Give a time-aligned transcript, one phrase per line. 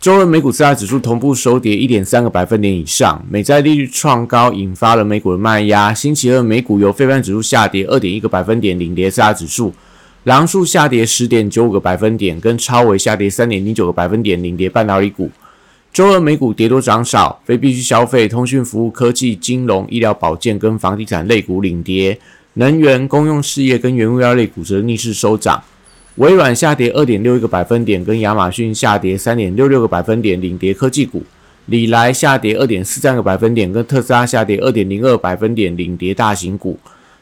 [0.00, 5.92] 周二美股四大指数同步收跌一点三个百分点以上，美债利率创高，引发了美股的卖压。
[5.92, 9.74] 星期二美股由非盘指数下跌二点一个百分点领跌四大指数，
[10.24, 15.30] 狼数下跌十点九五个百分点，跟超微下跌三点零九个百分点领跌半导体股。
[15.92, 22.18] 周二美股跌多涨少，非必需消费、通讯服务、科技、金融、医疗保健跟房地产类股领跌，
[22.54, 25.62] 能源、公用事业跟原物料类股则逆势收涨。
[26.16, 31.22] 微软下跌二点六一个百分点，跟亚马逊下跌三点六六个百分点领跌科技股；
[31.66, 36.78] 里来下跌二点四三个百分点，跟特斯拉下跌二点零二百分点领跌大型股。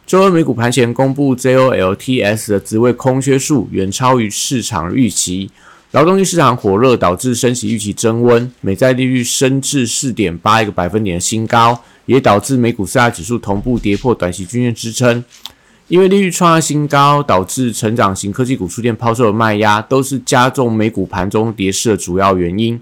[0.07, 5.51] 周二美股盘前公布 JOLTS 的职位空缺数远超于市场预期，
[5.91, 15.23] 劳动力市场火热导致升息预期增温，美债利率升至四点八一个百分点的新高，也导致美股四大指数同步跌破短期均线支撑。
[15.89, 22.79] 因为利率创下新高，导致成长型科技股出现抛售的卖压，都是加重美股盘中跌势的主要原因。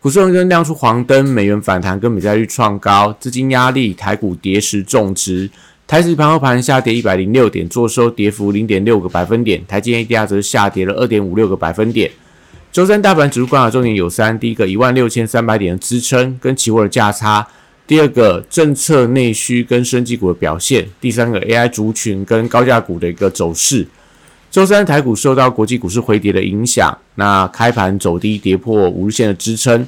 [0.00, 5.50] 股市红灯亮出黄灯，美元反弹跟美债率创高，资金压力，台股跌时重值。
[5.86, 9.62] 台指盘后盘下跌一百零六点，做收跌幅零点六个百分点。
[9.66, 12.10] 台积 ADR 则下跌了二点五六个百分点。
[12.72, 17.46] 周三大盘指数观察重点有三：第一个一万六千三百点的支撑跟期货的价差。
[17.88, 23.88] 第二个政策内需跟升级股的表现，第三个 AI 族群跟高价股的一个走势。
[24.50, 29.86] 周三台股受到国际股市回跌的影响，那开盘走低，跌破五日线的支撑，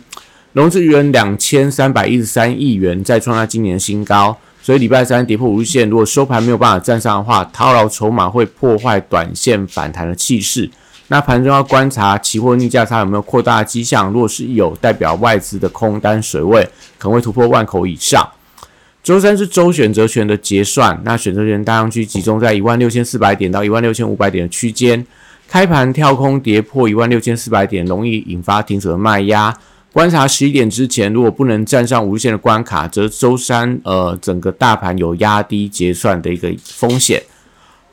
[0.54, 4.34] 融资余额两千三百一十三亿元，再创下今年新高。
[4.62, 10.70] 所以礼拜三跌破五日线，如果收盘没有办法站上的话，套牢筹码会破坏短线反弹的气势。
[11.08, 16.66] 那盘中要观察期货逆价差有没有扩大的迹象，若是有，代表外资的空单水位
[17.00, 18.24] 可能会突破万口以上。
[19.02, 25.06] 周三是周选择权的结算，那选择权大量区集中在一万六千四百点到一万六千五百点的区间，
[25.48, 29.56] 开盘跳空跌破一万六千四百点，容易引发停止的卖压。
[29.90, 37.22] 观察十一点之前，如果不能站上无线的关卡，则周三呃整个大盘有压低结算的一个风险。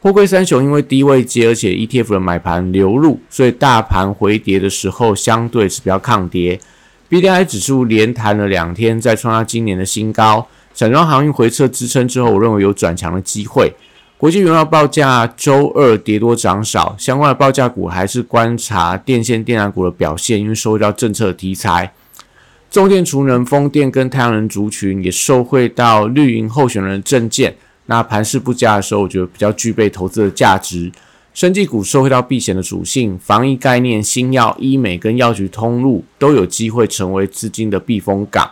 [0.02, 6.60] 货柜三雄因为低位接，而且 ETF 的买盘流入，所以大盘回跌的时候相对是比较抗跌。
[7.10, 10.46] BDI 指数连弹了两天，再创下今年的新高。
[10.74, 13.74] 散装航运回撤支撑之后，我认为有转强的机会。
[14.18, 21.94] 国际原料报价周二跌多涨少，相关的报价股还是观察电线电缆股的表现，因为受到政策题材。
[22.70, 27.56] 重电、储能、风电跟太阳能族群也受惠到绿营候选人的政见。
[27.86, 30.92] 那盘势不佳的时候，我觉得比较具备投资的价值。
[31.38, 38.50] 生技股受惠到避险的属性，防疫概念、新药、医美跟药局通路都有机会成为资金的避风港。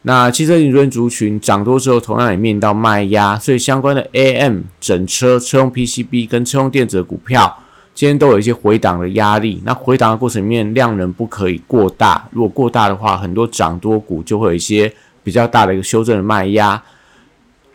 [0.00, 7.58] 那汽车理论族群涨多之后，同样也面临到卖压，所以相关的 AM 整车、车用 PCB 跟车用电子的股票，
[7.92, 9.60] 今天都有一些回档的压力。
[9.66, 14.90] 那回档的过程面，量能不可以过大，如果过大的话，很多涨多股就会有一些
[15.22, 16.82] 比较大的一个修正的卖压。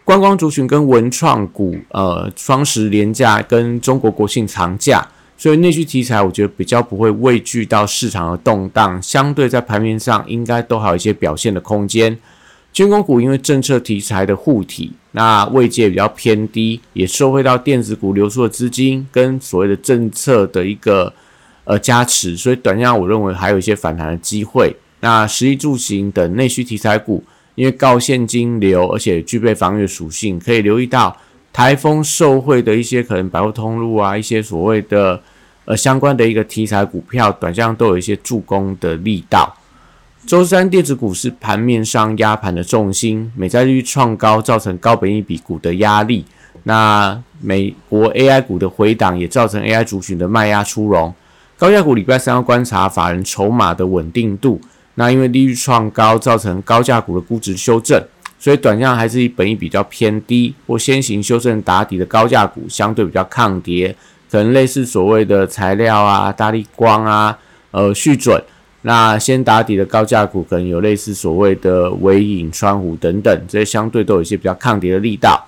[0.09, 12.17] 观光族群跟文创股，呃，双十连假跟中国国庆长假，所以内需题材我觉得比较不会畏惧到市场的动荡，相对在盘面上应该都还有一些表现的空间。
[12.73, 21.13] 军工股因为政策题材的护体，那位阶比较偏低，也受惠到电子股流出的资金跟所谓的政策的一个
[21.65, 24.75] 呃加持，所以短线我认为还有一些反弹的机会。
[25.01, 27.23] 那十一住行等内需题材股。
[27.59, 31.13] 因为高现金流，而且具备防御属性，可以留意到
[31.51, 35.21] 台风受惠的一些可能百货通路啊，一些所谓的
[35.65, 39.53] 呃相关的一个题材股票，短线都有一些助攻的力道。
[40.25, 46.23] 周三电子股是盘面上压盘的重心，美债率创高，造成高本益比股的压力。
[46.63, 51.13] 那美国 AI 股的回档也造成 AI 族群的卖压出笼。
[51.57, 54.61] 高价股礼拜三要观察法人筹码的稳定度。
[54.99, 58.03] 那因为利率创高，造成高价股的估值修正，
[58.37, 63.95] 所以短线还是以本益比较偏低或先行修正打底的高价股相对比较抗跌，
[64.29, 67.39] 可能类似所谓的材料啊、大力光啊、
[67.71, 68.43] 呃续准。
[68.81, 75.41] 那先打底的高价股可能有类似所谓的微影、川湖等等，这些相对都有一些比较抗跌的力道。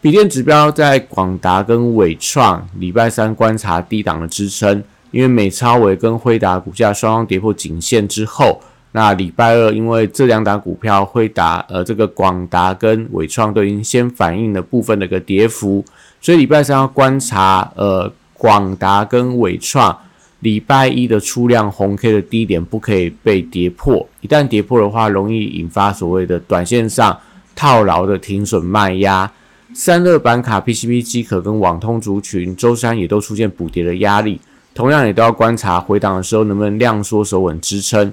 [0.00, 4.80] 笔电指标在广达跟伟创礼拜三观察低档的支撑，
[5.10, 8.60] 因为美超伟跟辉达股价双双跌破颈线之后。
[8.96, 15.84] 那礼拜二因为这两档股票会打呃这个广达跟伟创都已经先反映了部分的一个跌幅，
[16.18, 19.94] 所以礼拜三要观察呃广达跟伟创
[20.40, 27.20] 礼拜一的出量红 K 的低点不可以被跌破，一旦跌破的话，容易引发所谓的短线上
[27.54, 29.30] 套牢的停损卖压。
[29.74, 34.40] 三热板卡、PCB 机壳跟网通族群，周三也都出现补跌的压力，
[34.72, 38.10] 同样也都要观察回档的时候能不能量缩守稳支撑。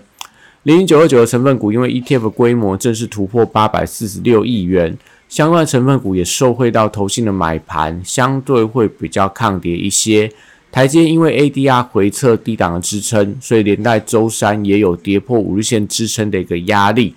[0.63, 10.31] 零零九二九的成分股，因为 ETF 规模正式突破八百四十六亿元，相关的成分股也受惠到投信的买盘，相对会比较抗跌一些。
[10.71, 17.13] 台阶因为 ADR 回撤低档的支撑，所以连带周三也有跌破五日线支撑的一个压力。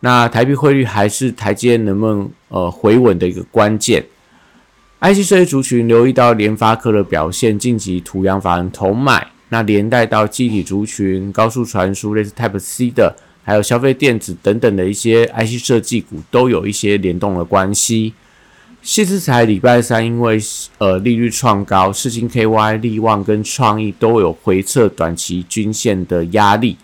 [0.00, 4.04] 那台币汇率还是台阶能不能呃回稳的一个关键。
[5.00, 18.12] IC 设计族群留意到联发科的表现，晋级土洋法人同买，那连带到机体族群、高速传输类似 Type C 的，还有消费电子等等的一些 IC 设计股都有一些联动的关系。
[18.80, 20.38] 细资材礼拜三因为
[20.78, 26.76] 呃利率创高，世金 KY、利旺跟创意都有回撤短期均线的压力。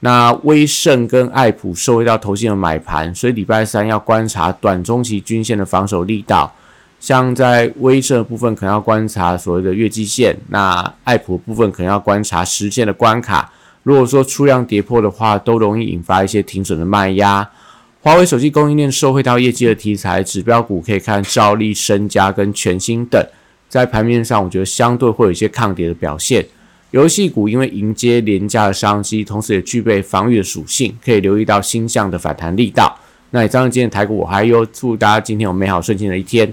[0.00, 6.54] 那威盛跟爱普受惠到投信的买盘，所以礼拜三要观察短中期均线的防守力道。
[7.00, 13.52] 像在威盛的部分，可能要观察所谓的月季线；那爱普的部分可能要观察实线的关卡。
[13.84, 17.48] 如果说出量跌破的话，都容易引发一些停损的卖压。
[18.00, 23.24] 华为手机供应链受惠到业绩的题材，指标股可以看兆利、身家跟全新等，
[23.68, 26.44] 在盘面上我觉得相对会有一些抗跌的表现。
[26.90, 32.98] 游戏股因为迎接廉价的商机，同时也具备防御的属性，可以留意到新向的反弹力道。
[33.30, 36.52] 那以上今天的台股，我还有祝大家今天有美好顺心的一天。